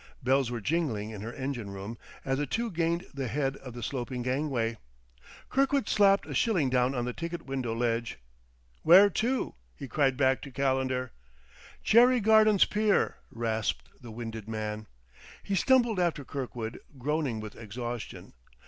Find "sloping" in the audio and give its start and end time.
3.83-4.23